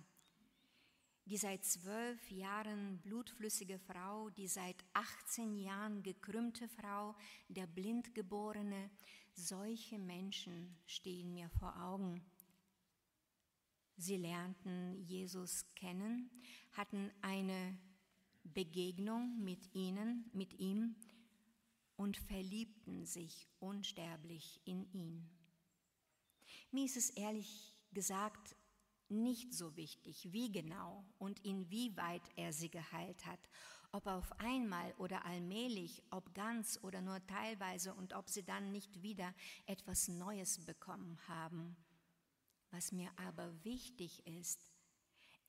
die 1.25 1.37
seit 1.37 1.63
zwölf 1.63 2.31
Jahren 2.31 2.99
blutflüssige 2.99 3.77
Frau, 3.79 4.29
die 4.31 4.47
seit 4.47 4.83
18 4.93 5.57
Jahren 5.57 6.01
gekrümmte 6.01 6.67
Frau, 6.67 7.15
der 7.49 7.67
Blindgeborene, 7.67 8.89
solche 9.33 9.99
Menschen 9.99 10.75
stehen 10.85 11.33
mir 11.33 11.49
vor 11.49 11.79
Augen. 11.81 12.23
Sie 13.97 14.17
lernten 14.17 15.03
Jesus 15.03 15.65
kennen, 15.75 16.31
hatten 16.71 17.11
eine 17.21 17.77
Begegnung 18.43 19.37
mit 19.43 19.75
ihnen, 19.75 20.29
mit 20.33 20.53
ihm 20.59 20.95
und 21.99 22.15
verliebten 22.15 23.05
sich 23.05 23.45
unsterblich 23.59 24.61
in 24.63 24.89
ihn. 24.93 25.29
Mir 26.71 26.85
ist 26.85 26.95
es 26.95 27.09
ehrlich 27.09 27.75
gesagt 27.91 28.55
nicht 29.09 29.53
so 29.53 29.75
wichtig, 29.75 30.31
wie 30.31 30.49
genau 30.49 31.03
und 31.17 31.43
inwieweit 31.43 32.21
er 32.37 32.53
sie 32.53 32.69
geheilt 32.71 33.25
hat, 33.25 33.41
ob 33.91 34.07
auf 34.07 34.31
einmal 34.39 34.93
oder 34.93 35.25
allmählich, 35.25 36.01
ob 36.09 36.33
ganz 36.33 36.79
oder 36.83 37.01
nur 37.01 37.19
teilweise 37.27 37.93
und 37.93 38.13
ob 38.13 38.29
sie 38.29 38.45
dann 38.45 38.71
nicht 38.71 39.01
wieder 39.01 39.35
etwas 39.65 40.07
Neues 40.07 40.63
bekommen 40.63 41.19
haben. 41.27 41.75
Was 42.71 42.93
mir 42.93 43.11
aber 43.17 43.51
wichtig 43.65 44.25
ist, 44.25 44.71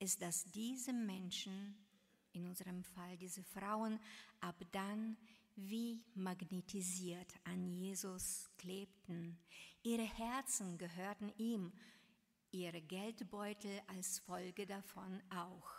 ist, 0.01 0.21
dass 0.21 0.51
diese 0.51 0.93
Menschen 0.93 1.77
in 2.33 2.47
unserem 2.47 2.83
Fall 2.83 3.17
diese 3.19 3.45
Frauen, 3.45 4.01
ab 4.41 4.57
dann 4.73 5.17
wie 5.69 6.03
magnetisiert 6.15 7.33
an 7.45 7.67
Jesus 7.67 8.49
klebten. 8.57 9.39
Ihre 9.83 10.03
Herzen 10.03 10.79
gehörten 10.79 11.33
ihm, 11.37 11.73
ihre 12.51 12.81
Geldbeutel 12.81 13.81
als 13.87 14.19
Folge 14.21 14.67
davon 14.67 15.23
auch. 15.31 15.71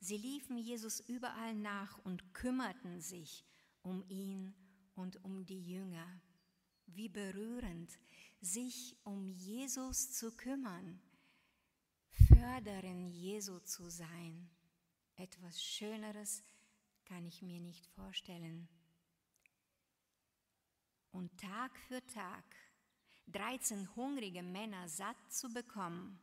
Sie 0.00 0.16
liefen 0.16 0.58
Jesus 0.58 1.00
überall 1.00 1.54
nach 1.54 1.98
und 2.04 2.34
kümmerten 2.34 3.00
sich 3.00 3.44
um 3.82 4.04
ihn 4.08 4.54
und 4.94 5.24
um 5.24 5.44
die 5.46 5.62
Jünger. 5.62 6.20
Wie 6.86 7.08
berührend, 7.08 7.98
sich 8.40 8.96
um 9.04 9.30
Jesus 9.30 10.12
zu 10.12 10.36
kümmern, 10.36 11.00
Förderin 12.10 13.08
Jesu 13.08 13.58
zu 13.60 13.88
sein. 13.88 14.50
Etwas 15.16 15.62
Schöneres 15.62 16.42
kann 17.04 17.26
ich 17.26 17.42
mir 17.42 17.60
nicht 17.60 17.86
vorstellen. 17.88 18.68
Und 21.12 21.38
Tag 21.40 21.78
für 21.88 22.04
Tag 22.06 22.44
13 23.28 23.94
hungrige 23.96 24.42
Männer 24.42 24.88
satt 24.88 25.16
zu 25.32 25.48
bekommen, 25.52 26.20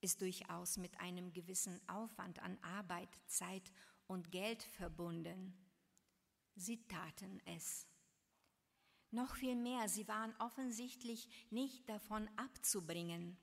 ist 0.00 0.22
durchaus 0.22 0.76
mit 0.76 0.98
einem 1.00 1.32
gewissen 1.32 1.80
Aufwand 1.88 2.40
an 2.40 2.58
Arbeit, 2.62 3.08
Zeit 3.26 3.72
und 4.06 4.30
Geld 4.32 4.62
verbunden. 4.62 5.54
Sie 6.56 6.86
taten 6.88 7.40
es. 7.44 7.86
Noch 9.10 9.36
viel 9.36 9.56
mehr, 9.56 9.88
sie 9.88 10.06
waren 10.08 10.34
offensichtlich 10.38 11.28
nicht 11.50 11.88
davon 11.88 12.28
abzubringen. 12.36 13.36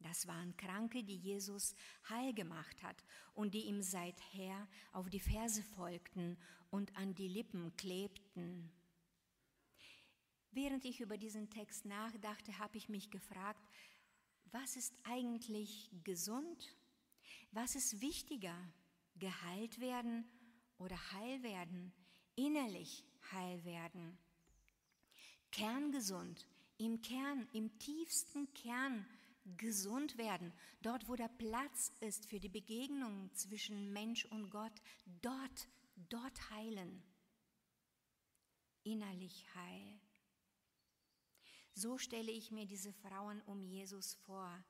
Das 0.00 0.26
waren 0.26 0.56
Kranke, 0.56 1.02
die 1.02 1.16
Jesus 1.16 1.74
heil 2.08 2.34
gemacht 2.34 2.82
hat 2.82 3.04
und 3.34 3.54
die 3.54 3.66
ihm 3.66 3.82
seither 3.82 4.68
auf 4.92 5.08
die 5.08 5.20
Verse 5.20 5.62
folgten 5.62 6.36
und 6.70 6.96
an 6.96 7.14
die 7.14 7.28
Lippen 7.28 7.74
klebten. 7.76 8.70
Während 10.50 10.84
ich 10.84 11.00
über 11.00 11.18
diesen 11.18 11.50
Text 11.50 11.84
nachdachte, 11.84 12.58
habe 12.58 12.76
ich 12.76 12.88
mich 12.88 13.10
gefragt, 13.10 13.60
was 14.52 14.76
ist 14.76 14.94
eigentlich 15.02 15.90
gesund? 16.04 16.76
Was 17.50 17.74
ist 17.74 18.00
wichtiger, 18.00 18.56
geheilt 19.16 19.80
werden 19.80 20.24
oder 20.78 20.96
heil 21.12 21.42
werden, 21.42 21.92
innerlich 22.36 23.04
heil 23.32 23.64
werden? 23.64 24.16
Kerngesund, 25.50 26.46
im 26.78 27.00
Kern, 27.00 27.48
im 27.52 27.78
tiefsten 27.78 28.52
Kern 28.54 29.06
gesund 29.44 30.16
werden. 30.18 30.52
Dort, 30.82 31.08
wo 31.08 31.16
der 31.16 31.28
Platz 31.28 31.92
ist 32.00 32.26
für 32.26 32.40
die 32.40 32.48
Begegnung 32.48 33.32
zwischen 33.34 33.92
Mensch 33.92 34.24
und 34.26 34.50
Gott, 34.50 34.82
dort, 35.22 35.68
dort 35.96 36.50
heilen. 36.50 37.02
Innerlich 38.82 39.46
heil. 39.54 40.00
So 41.74 41.98
stelle 41.98 42.30
ich 42.30 42.50
mir 42.50 42.66
diese 42.66 42.92
Frauen 42.92 43.40
um 43.42 43.64
Jesus 43.64 44.14
vor. 44.14 44.64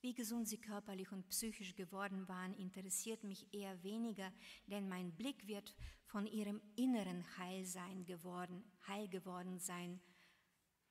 Wie 0.00 0.14
gesund 0.14 0.48
sie 0.48 0.58
körperlich 0.58 1.12
und 1.12 1.28
psychisch 1.28 1.76
geworden 1.76 2.26
waren, 2.26 2.54
interessiert 2.54 3.22
mich 3.22 3.52
eher 3.54 3.80
weniger, 3.84 4.32
denn 4.66 4.88
mein 4.88 5.14
Blick 5.14 5.46
wird 5.46 5.76
von 6.06 6.26
ihrem 6.26 6.60
inneren 6.74 7.24
Heilsein 7.38 8.04
geworden, 8.04 8.64
heil 8.88 9.08
geworden 9.08 9.60
sein, 9.60 10.00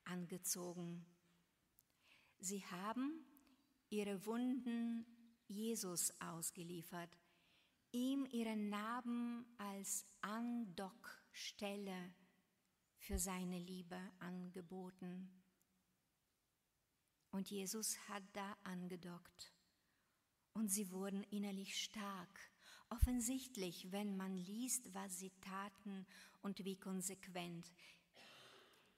angezogen. 0.04 1.04
Sie 2.44 2.66
haben 2.66 3.24
ihre 3.88 4.26
Wunden 4.26 5.06
Jesus 5.46 6.12
ausgeliefert, 6.18 7.16
ihm 7.92 8.26
ihre 8.32 8.56
Narben 8.56 9.46
als 9.58 10.04
Andockstelle 10.22 12.12
für 12.96 13.16
seine 13.16 13.60
Liebe 13.60 13.96
angeboten. 14.18 15.30
Und 17.30 17.48
Jesus 17.48 17.96
hat 18.08 18.24
da 18.32 18.56
angedockt. 18.64 19.54
Und 20.52 20.66
sie 20.66 20.90
wurden 20.90 21.22
innerlich 21.30 21.80
stark. 21.80 22.50
Offensichtlich, 22.88 23.92
wenn 23.92 24.16
man 24.16 24.36
liest, 24.36 24.92
was 24.92 25.16
sie 25.16 25.30
taten 25.42 26.08
und 26.42 26.64
wie 26.64 26.76
konsequent. 26.76 27.72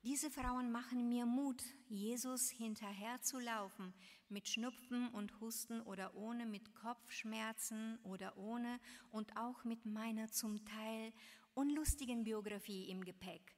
Diese 0.04 0.30
Frauen 0.30 0.70
machen 0.70 1.08
mir 1.08 1.24
Mut, 1.24 1.62
Jesus 1.88 2.50
hinterherzulaufen, 2.50 3.94
mit 4.28 4.46
Schnupfen 4.46 5.08
und 5.08 5.40
Husten 5.40 5.80
oder 5.80 6.14
ohne, 6.14 6.44
mit 6.44 6.74
Kopfschmerzen 6.74 7.98
oder 8.02 8.36
ohne 8.36 8.80
und 9.12 9.34
auch 9.38 9.64
mit 9.64 9.86
meiner 9.86 10.30
zum 10.30 10.62
Teil 10.66 11.10
unlustigen 11.54 12.22
Biografie 12.22 12.90
im 12.90 13.02
Gepäck. 13.02 13.56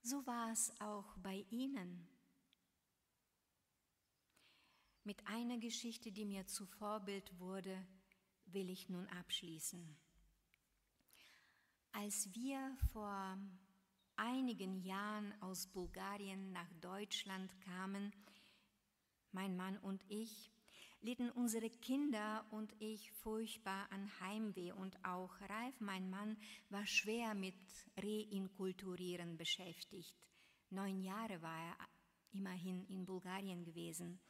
So 0.00 0.26
war 0.26 0.50
es 0.50 0.72
auch 0.80 1.18
bei 1.18 1.44
Ihnen. 1.50 2.08
Mit 5.04 5.26
einer 5.26 5.58
Geschichte, 5.58 6.10
die 6.10 6.24
mir 6.24 6.46
zu 6.46 6.64
Vorbild 6.64 7.38
wurde, 7.38 7.86
will 8.46 8.70
ich 8.70 8.88
nun 8.88 9.06
abschließen. 9.08 9.98
Als 11.92 12.32
wir 12.32 12.74
vor 12.90 13.36
einigen 14.18 14.82
Jahren 14.82 15.32
aus 15.40 15.66
Bulgarien 15.66 16.52
nach 16.52 16.70
Deutschland 16.80 17.50
kamen, 17.60 18.12
mein 19.32 19.56
Mann 19.56 19.78
und 19.78 20.04
ich, 20.08 20.50
litten 21.00 21.30
unsere 21.30 21.70
Kinder 21.70 22.44
und 22.50 22.74
ich 22.80 23.12
furchtbar 23.12 23.86
an 23.90 24.10
Heimweh 24.20 24.72
und 24.72 25.02
auch 25.04 25.40
Ralf, 25.42 25.80
mein 25.80 26.10
Mann, 26.10 26.36
war 26.70 26.86
schwer 26.86 27.34
mit 27.34 27.54
Reinkulturieren 27.96 29.36
beschäftigt. 29.36 30.14
Neun 30.70 31.00
Jahre 31.00 31.40
war 31.40 31.60
er 31.68 31.76
immerhin 32.32 32.84
in 32.86 33.06
Bulgarien 33.06 33.64
gewesen. 33.64 34.20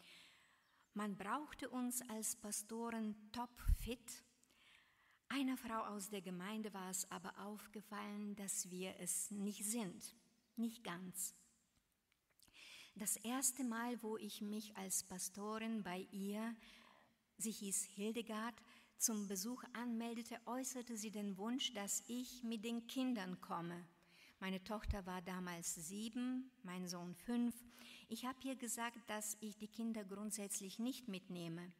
Man 0.95 1.17
brauchte 1.17 1.69
uns 1.71 2.03
als 2.11 2.37
Pastoren 2.37 3.31
topfit 3.33 4.25
einer 5.29 5.57
Frau 5.57 5.85
aus 5.85 6.09
der 6.09 6.23
Gemeinde 6.23 6.73
war 6.73 6.91
es 6.91 7.11
aber 7.11 7.39
aufgefallen, 7.39 8.35
dass 8.37 8.71
wir 8.71 8.95
es 8.99 9.31
nicht 9.31 9.65
sind, 9.65 10.15
nicht 10.57 10.85
ganz. 10.85 11.35
Das 12.95 13.17
erste 13.17 13.63
Mal, 13.63 14.03
wo 14.03 14.17
ich 14.17 14.41
mich 14.41 14.77
als 14.77 15.05
Pastorin 15.05 15.83
bei 15.83 16.07
ihr, 16.11 16.57
sie 17.37 17.53
hieß 17.53 17.85
Hildegard, 17.85 18.55
zum 18.97 19.29
Besuch 19.29 19.63
anmeldete, 19.73 20.41
äußerte 20.47 20.97
sie 20.97 21.13
den 21.13 21.39
Wunsch, 21.39 21.73
dass 21.75 22.03
ich 22.09 22.43
mit 22.43 22.65
den 22.65 22.87
Kindern 22.89 23.41
komme. 23.41 23.87
Meine 24.41 24.63
Tochter 24.65 25.07
war 25.07 25.23
damals 25.23 25.75
sieben, 25.75 26.51
mein 26.65 26.89
Sohn 26.89 27.15
fünf. 27.15 27.55
Ich 28.09 28.25
habe 28.25 28.39
ihr 28.43 28.57
gesagt, 28.57 28.99
dass 29.09 29.37
ich 29.41 29.57
die 29.57 29.69
Kinder 29.69 30.05
grundsätzlich 30.05 30.79
nicht 30.79 31.07
mitnehme. 31.07 31.73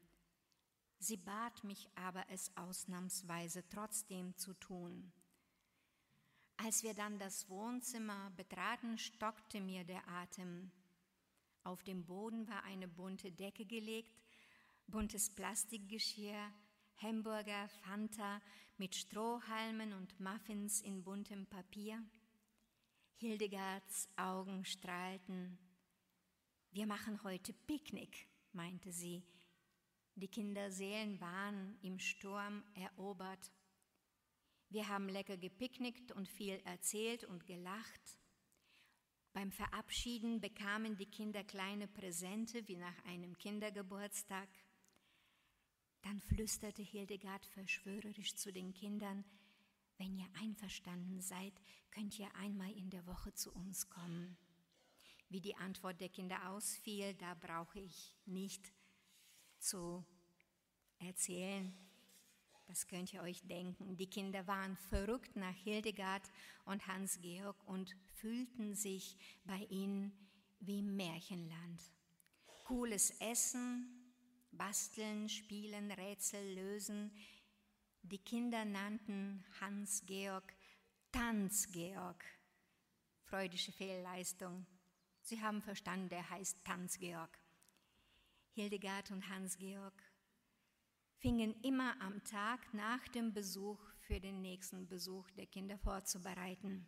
Sie 1.01 1.17
bat 1.17 1.63
mich 1.63 1.89
aber, 1.95 2.25
es 2.29 2.51
ausnahmsweise 2.57 3.69
trotzdem 3.69 4.37
zu 4.37 4.55
tun. 4.55 5.13
Als 6.57 6.83
wir 6.83 6.93
dann 6.93 7.21
das 7.21 7.49
Wohnzimmer 7.49 8.31
betraten, 8.37 8.99
stockte 8.99 9.61
mir 9.61 9.85
der 9.85 10.07
Atem. 10.09 10.73
Auf 11.63 11.85
dem 11.85 12.05
Boden 12.05 12.49
war 12.49 12.65
eine 12.65 12.89
bunte 12.89 13.31
Decke 13.31 13.65
gelegt, 13.65 14.13
buntes 14.89 15.31
Plastikgeschirr, 15.31 16.53
Hamburger, 16.97 17.69
Fanta 17.69 18.43
mit 18.77 18.97
Strohhalmen 18.97 19.93
und 19.93 20.19
Muffins 20.19 20.81
in 20.81 21.05
buntem 21.05 21.47
Papier. 21.47 22.03
Hildegards 23.19 24.09
Augen 24.17 24.65
strahlten. 24.65 25.59
Wir 26.73 26.87
machen 26.87 27.23
heute 27.23 27.53
Picknick, 27.53 28.29
meinte 28.53 28.91
sie 28.91 29.23
die 30.19 30.29
Kinderseelen 30.29 31.21
waren 31.21 31.79
im 31.83 31.99
Sturm 31.99 32.65
erobert. 32.75 33.53
Wir 34.71 34.89
haben 34.89 35.09
lecker 35.09 35.37
gepicknickt 35.37 36.13
und 36.13 36.29
viel 36.29 36.61
erzählt 36.65 37.25
und 37.25 37.47
gelacht. 37.47 38.19
Beim 39.33 39.53
Verabschieden 39.53 40.41
bekamen 40.41 40.97
die 40.97 41.07
Kinder 41.07 41.45
kleine 41.45 41.89
Präsente 41.89 42.67
wie 42.69 42.77
nach 42.77 43.05
einem 43.05 43.37
Kindergeburtstag. 43.39 44.49
Dann 46.03 46.21
flüsterte 46.21 46.83
Hildegard 46.83 47.45
verschwörerisch 47.47 48.35
zu 48.35 48.53
den 48.53 48.73
Kindern, 48.73 49.25
wenn 49.99 50.17
ihr 50.17 50.29
einverstanden 50.41 51.21
seid, 51.21 51.53
könnt 51.91 52.19
ihr 52.19 52.33
einmal 52.37 52.71
in 52.71 52.89
der 52.89 53.05
Woche 53.07 53.35
zu 53.35 53.53
uns 53.53 53.89
kommen. 53.89 54.39
Wie 55.29 55.41
die 55.41 55.57
Antwort 55.57 56.01
der 56.01 56.09
Kinder 56.09 56.51
ausfiel, 56.51 57.15
da 57.15 57.35
brauche 57.35 57.81
ich 57.81 58.17
nicht 58.25 58.73
zu 59.59 60.07
erzählen. 61.01 61.73
Das 62.67 62.87
könnt 62.87 63.13
ihr 63.15 63.23
euch 63.23 63.43
denken. 63.47 63.97
Die 63.97 64.11
Kinder 64.11 64.47
waren 64.47 64.77
verrückt 64.77 65.37
nach 65.37 65.55
Hildegard 65.55 66.23
und 66.67 66.87
Hans-Georg 66.87 67.57
und 67.67 67.97
fühlten 68.17 68.75
sich 68.75 69.17
bei 69.45 69.67
ihnen 69.71 70.13
wie 70.61 70.81
im 70.81 70.95
Märchenland. 70.97 71.81
Cooles 72.65 73.11
Essen, 73.21 74.13
Basteln, 74.53 75.29
Spielen, 75.31 75.91
Rätsel 75.91 76.55
lösen. 76.55 77.11
Die 78.03 78.19
Kinder 78.19 78.67
nannten 78.67 79.45
Hans-Georg 79.61 80.55
Tanz-Georg. 81.13 82.23
Freudische 83.25 83.73
Fehlleistung. 83.73 84.67
Sie 85.23 85.41
haben 85.41 85.63
verstanden, 85.63 86.11
der 86.11 86.29
heißt 86.29 86.63
Tanz-Georg. 86.65 87.39
Hildegard 88.53 89.11
und 89.11 89.27
Hans-Georg 89.29 89.95
fingen 91.19 91.55
immer 91.63 92.01
am 92.01 92.23
Tag 92.25 92.73
nach 92.73 93.07
dem 93.09 93.33
Besuch 93.33 93.79
für 93.99 94.21
den 94.21 94.41
nächsten 94.41 94.87
Besuch 94.87 95.29
der 95.33 95.47
Kinder 95.47 95.77
vorzubereiten. 95.79 96.87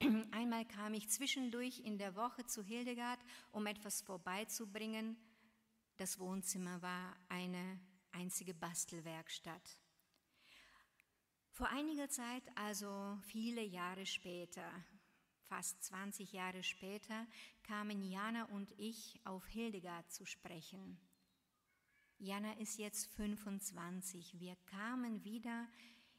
Einmal 0.30 0.64
kam 0.64 0.94
ich 0.94 1.10
zwischendurch 1.10 1.80
in 1.80 1.98
der 1.98 2.14
Woche 2.14 2.46
zu 2.46 2.62
Hildegard, 2.62 3.20
um 3.50 3.66
etwas 3.66 4.00
vorbeizubringen. 4.00 5.16
Das 5.96 6.18
Wohnzimmer 6.18 6.80
war 6.82 7.16
eine 7.28 7.80
einzige 8.12 8.54
Bastelwerkstatt. 8.54 9.80
Vor 11.50 11.68
einiger 11.68 12.08
Zeit, 12.08 12.44
also 12.54 13.18
viele 13.24 13.62
Jahre 13.62 14.06
später, 14.06 14.64
fast 15.42 15.82
20 15.82 16.32
Jahre 16.32 16.62
später, 16.62 17.26
kamen 17.64 18.02
Jana 18.02 18.44
und 18.44 18.72
ich 18.78 19.20
auf 19.24 19.46
Hildegard 19.48 20.10
zu 20.10 20.24
sprechen. 20.24 20.96
Jana 22.22 22.52
ist 22.58 22.78
jetzt 22.78 23.06
25. 23.16 24.38
Wir 24.38 24.54
kamen 24.66 25.24
wieder 25.24 25.66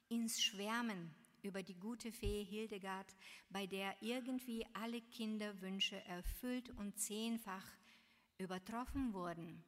ins 0.09 0.41
Schwärmen 0.41 1.13
über 1.43 1.61
die 1.61 1.75
gute 1.75 2.11
Fee 2.11 2.43
Hildegard, 2.43 3.15
bei 3.51 3.67
der 3.67 3.95
irgendwie 4.01 4.65
alle 4.73 4.99
Kinderwünsche 4.99 6.03
erfüllt 6.05 6.71
und 6.71 6.99
zehnfach 6.99 7.63
übertroffen 8.39 9.13
wurden. 9.13 9.63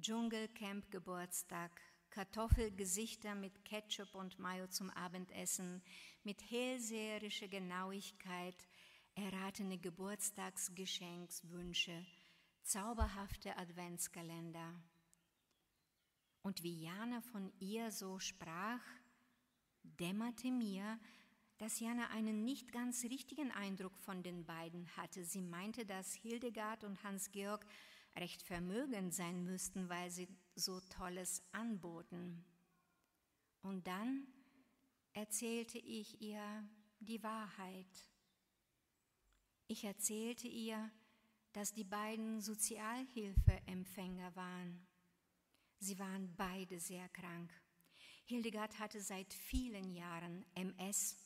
Dschungelcamp 0.00 0.88
Geburtstag, 0.92 1.72
Kartoffelgesichter 2.10 3.34
mit 3.34 3.64
Ketchup 3.64 4.14
und 4.14 4.38
Mayo 4.38 4.68
zum 4.68 4.88
Abendessen, 4.90 5.82
mit 6.22 6.48
hellseherischer 6.48 7.48
Genauigkeit 7.48 8.68
erratene 9.16 9.78
Geburtstagsgeschenkswünsche, 9.78 12.06
zauberhafte 12.62 13.56
Adventskalender. 13.56 14.80
Und 16.48 16.62
wie 16.62 16.80
Jana 16.80 17.20
von 17.20 17.52
ihr 17.60 17.90
so 17.90 18.18
sprach, 18.18 18.80
dämmerte 19.82 20.50
mir, 20.50 20.98
dass 21.58 21.78
Jana 21.78 22.08
einen 22.08 22.42
nicht 22.46 22.72
ganz 22.72 23.04
richtigen 23.04 23.50
Eindruck 23.50 23.98
von 23.98 24.22
den 24.22 24.46
beiden 24.46 24.88
hatte. 24.96 25.24
Sie 25.24 25.42
meinte, 25.42 25.84
dass 25.84 26.14
Hildegard 26.14 26.84
und 26.84 27.02
Hans-Georg 27.02 27.66
recht 28.16 28.40
vermögend 28.40 29.12
sein 29.12 29.44
müssten, 29.44 29.90
weil 29.90 30.10
sie 30.10 30.26
so 30.54 30.80
Tolles 30.88 31.42
anboten. 31.52 32.42
Und 33.60 33.86
dann 33.86 34.26
erzählte 35.12 35.76
ich 35.76 36.22
ihr 36.22 36.66
die 36.98 37.22
Wahrheit. 37.22 38.10
Ich 39.66 39.84
erzählte 39.84 40.48
ihr, 40.48 40.90
dass 41.52 41.74
die 41.74 41.84
beiden 41.84 42.40
Sozialhilfeempfänger 42.40 44.34
waren. 44.34 44.87
Sie 45.80 45.98
waren 45.98 46.34
beide 46.36 46.80
sehr 46.80 47.08
krank. 47.10 47.52
Hildegard 48.24 48.78
hatte 48.78 49.00
seit 49.00 49.32
vielen 49.32 49.94
Jahren 49.94 50.44
MS 50.54 51.16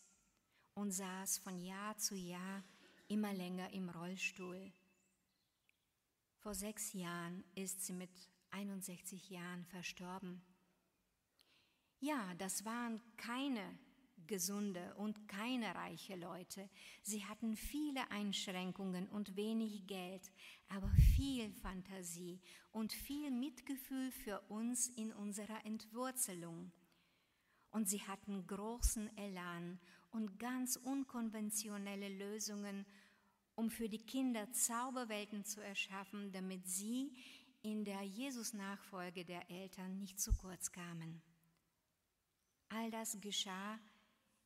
und 0.75 0.93
saß 0.93 1.39
von 1.39 1.59
Jahr 1.59 1.97
zu 1.99 2.15
Jahr 2.15 2.63
immer 3.09 3.33
länger 3.33 3.71
im 3.73 3.89
Rollstuhl. 3.89 4.73
Vor 6.39 6.55
sechs 6.55 6.93
Jahren 6.93 7.45
ist 7.55 7.85
sie 7.85 7.93
mit 7.93 8.11
61 8.51 9.31
Jahren 9.31 9.65
verstorben. 9.67 10.43
Ja, 12.01 12.35
das 12.35 12.65
waren 12.65 13.01
keine 13.17 13.79
gesunde 14.29 14.95
und 14.97 15.29
keine 15.29 15.75
reiche 15.75 16.17
Leute. 16.17 16.69
Sie 17.03 17.25
hatten 17.25 17.57
viele 17.57 18.11
Einschränkungen 18.11 19.09
und 19.09 19.37
wenig 19.37 19.87
Geld, 19.87 20.31
aber 20.69 20.91
viel 21.17 21.53
Fantasie 21.53 22.41
und 22.71 22.93
viel 22.93 23.31
Mitgefühl 23.31 24.11
für 24.11 24.41
uns 24.49 24.89
in 24.89 25.13
unserer 25.13 25.65
Entwurzelung. 25.65 26.73
Und 27.71 27.89
sie 27.89 28.03
hatten 28.03 28.47
großen 28.47 29.17
Elan 29.17 29.79
und 30.11 30.39
ganz 30.39 30.77
unkonventionelle 30.77 32.09
Lösungen 32.09 32.87
um 33.55 33.71
für 33.71 33.89
die 33.89 34.05
Kinder 34.05 34.51
Zauberwelten 34.53 35.45
zu 35.45 35.61
erschaffen, 35.61 36.33
damit 36.33 36.67
sie 36.67 37.13
in 37.63 37.85
der 37.85 38.03
Jesus-Nachfolge 38.03 39.25
der 39.25 39.51
Eltern 39.51 39.99
nicht 39.99 40.21
zu 40.21 40.33
kurz 40.33 40.73
kamen. 40.73 41.23
All 42.69 42.91
das 42.91 43.21
geschah 43.21 43.79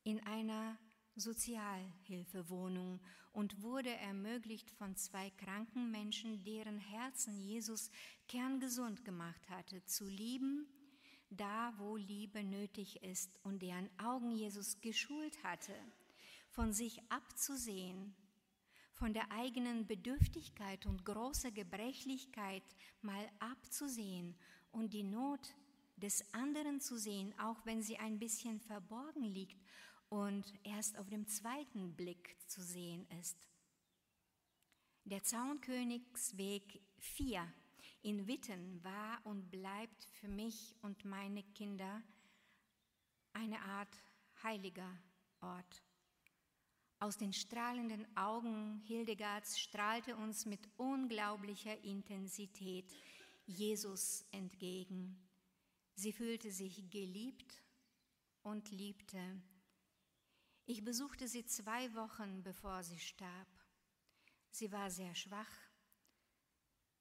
in 0.07 0.23
einer 0.23 0.77
Sozialhilfewohnung 1.17 3.01
und 3.33 3.61
wurde 3.61 3.89
ermöglicht 3.89 4.71
von 4.71 4.95
zwei 4.95 5.31
kranken 5.31 5.91
Menschen, 5.91 6.45
deren 6.45 6.77
Herzen 6.77 7.37
Jesus 7.41 7.91
kerngesund 8.29 9.03
gemacht 9.03 9.49
hatte, 9.49 9.83
zu 9.83 10.07
lieben, 10.07 10.65
da 11.29 11.73
wo 11.77 11.97
Liebe 11.97 12.41
nötig 12.41 13.03
ist 13.03 13.37
und 13.43 13.61
deren 13.61 13.89
Augen 13.99 14.31
Jesus 14.31 14.79
geschult 14.79 15.43
hatte, 15.43 15.75
von 16.51 16.71
sich 16.71 17.01
abzusehen, 17.11 18.15
von 18.93 19.13
der 19.13 19.29
eigenen 19.33 19.87
Bedürftigkeit 19.87 20.85
und 20.85 21.03
großer 21.03 21.51
Gebrechlichkeit 21.51 22.63
mal 23.01 23.29
abzusehen 23.39 24.37
und 24.71 24.93
die 24.93 25.03
Not 25.03 25.53
des 25.97 26.23
anderen 26.33 26.79
zu 26.79 26.97
sehen, 26.97 27.33
auch 27.39 27.65
wenn 27.65 27.81
sie 27.81 27.97
ein 27.97 28.19
bisschen 28.19 28.61
verborgen 28.61 29.23
liegt 29.23 29.57
und 30.09 30.53
erst 30.63 30.97
auf 30.97 31.09
dem 31.09 31.27
zweiten 31.27 31.95
Blick 31.95 32.37
zu 32.47 32.61
sehen 32.61 33.07
ist. 33.19 33.47
Der 35.03 35.23
Zaunkönigsweg 35.23 36.81
4 36.97 37.47
in 38.01 38.27
Witten 38.27 38.83
war 38.83 39.19
und 39.25 39.49
bleibt 39.49 40.05
für 40.13 40.27
mich 40.27 40.75
und 40.81 41.05
meine 41.05 41.43
Kinder 41.43 42.01
eine 43.33 43.59
Art 43.61 43.95
heiliger 44.43 44.97
Ort. 45.41 45.83
Aus 46.99 47.17
den 47.17 47.31
strahlenden 47.31 48.07
Augen 48.17 48.81
Hildegards 48.87 49.59
strahlte 49.59 50.15
uns 50.15 50.45
mit 50.45 50.67
unglaublicher 50.77 51.83
Intensität 51.83 52.95
Jesus 53.45 54.25
entgegen. 54.31 55.15
Sie 55.93 56.11
fühlte 56.11 56.51
sich 56.51 56.89
geliebt 56.89 57.61
und 58.41 58.71
liebte. 58.71 59.19
Ich 60.69 60.83
besuchte 60.83 61.29
sie 61.29 61.45
zwei 61.45 61.93
Wochen, 61.95 62.43
bevor 62.43 62.83
sie 62.83 62.99
starb. 62.99 63.47
Sie 64.51 64.69
war 64.69 64.91
sehr 64.91 65.15
schwach, 65.15 65.49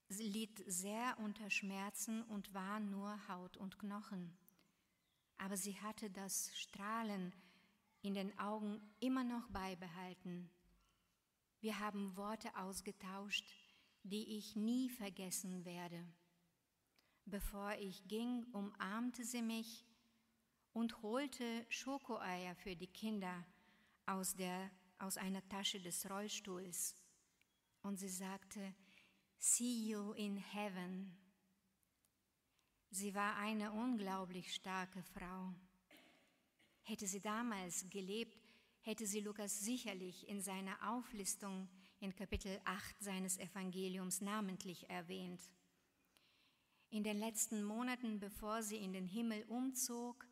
sie 0.09 0.29
litt 0.29 0.63
sehr 0.69 1.19
unter 1.19 1.51
Schmerzen 1.51 2.23
und 2.23 2.55
war 2.55 2.79
nur 2.79 3.27
Haut 3.27 3.57
und 3.57 3.77
Knochen. 3.77 4.39
Aber 5.37 5.57
sie 5.57 5.77
hatte 5.81 6.11
das 6.11 6.57
Strahlen 6.57 7.35
in 8.03 8.15
den 8.15 8.39
Augen 8.39 8.81
immer 9.01 9.25
noch 9.25 9.49
beibehalten. 9.49 10.49
Wir 11.59 11.81
haben 11.81 12.17
Worte 12.17 12.57
ausgetauscht, 12.57 13.53
die 14.05 14.39
ich 14.39 14.55
nie 14.55 14.91
vergessen 14.91 15.65
werde. 15.65 16.07
Bevor 17.25 17.73
ich 17.81 18.07
ging, 18.07 18.45
umarmte 18.53 19.25
sie 19.25 19.43
mich 19.43 19.85
und 20.73 21.03
holte 21.03 21.67
Schokoeier 21.69 22.55
für 22.55 22.77
die 22.77 22.87
Kinder 22.87 23.45
aus, 24.07 24.35
der, 24.35 24.71
aus 24.99 25.17
einer 25.17 25.47
Tasche 25.49 25.81
des 25.81 26.09
Rollstuhls 26.09 26.95
und 27.83 27.99
sie 27.99 28.09
sagte, 28.09 28.75
See 29.39 29.89
you 29.89 30.13
in 30.13 30.37
heaven. 30.37 31.17
Sie 32.91 33.15
war 33.15 33.37
eine 33.37 33.73
unglaublich 33.73 34.55
starke 34.55 35.03
Frau. 35.03 35.55
Hätte 36.83 37.07
sie 37.07 37.21
damals 37.21 37.89
gelebt, 37.91 38.39
hätte 38.81 39.07
sie 39.07 39.21
Lukas 39.21 39.61
sicherlich 39.61 40.29
in 40.29 40.41
seiner 40.41 40.77
Auflistung 40.91 41.69
in 42.01 42.15
Kapitel 42.15 42.61
8 42.65 43.01
seines 43.01 43.39
Evangeliums 43.39 44.21
namentlich 44.21 44.89
erwähnt. 44.89 45.41
In 46.91 47.03
den 47.03 47.19
letzten 47.19 47.65
Monaten, 47.65 48.21
bevor 48.21 48.63
sie 48.63 48.77
in 48.77 48.93
den 48.93 49.07
Himmel 49.07 49.45
umzog, 49.49 50.27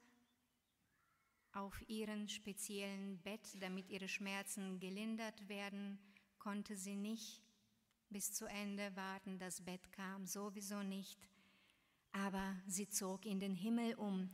auf 1.54 1.88
ihren 1.88 2.28
speziellen 2.28 3.18
Bett, 3.22 3.56
damit 3.60 3.88
ihre 3.88 4.08
Schmerzen 4.08 4.78
gelindert 4.80 5.48
werden, 5.48 5.98
konnte 6.38 6.76
sie 6.76 6.96
nicht 6.96 7.42
bis 8.10 8.32
zu 8.32 8.46
Ende 8.46 8.94
warten. 8.96 9.38
Das 9.38 9.64
Bett 9.64 9.92
kam 9.92 10.26
sowieso 10.26 10.82
nicht. 10.82 11.18
Aber 12.12 12.56
sie 12.66 12.88
zog 12.88 13.26
in 13.26 13.40
den 13.40 13.54
Himmel 13.54 13.94
um. 13.94 14.30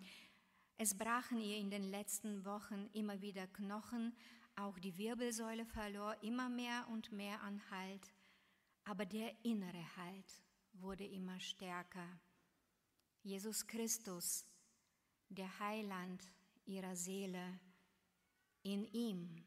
Es 0.77 0.97
brachen 0.97 1.41
ihr 1.41 1.59
in 1.59 1.71
den 1.71 1.85
letzten 1.85 2.45
Wochen 2.45 2.89
immer 2.93 3.21
wieder 3.21 3.47
Knochen, 3.47 4.15
auch 4.57 4.79
die 4.79 4.97
Wirbelsäule 4.99 5.65
verlor 5.65 6.17
immer 6.23 6.49
mehr 6.49 6.87
und 6.91 7.13
mehr 7.13 7.41
an 7.43 7.63
Halt, 7.71 8.13
aber 8.85 9.07
der 9.07 9.35
innere 9.45 9.97
Halt 9.97 10.43
wurde 10.73 11.07
immer 11.07 11.39
stärker. 11.41 12.07
Jesus 13.23 13.67
Christus, 13.67 14.47
der 15.29 15.59
Heiland, 15.59 16.23
ihrer 16.67 16.97
Seele. 16.97 17.61
In 18.63 18.85
ihm 18.85 19.45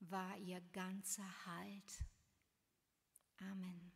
war 0.00 0.36
ihr 0.38 0.60
ganzer 0.72 1.46
Halt. 1.46 2.04
Amen. 3.38 3.95